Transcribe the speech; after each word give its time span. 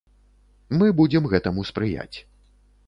Мы 0.79 0.89
будзем 1.01 1.31
гэтаму 1.35 1.67
спрыяць. 1.73 2.17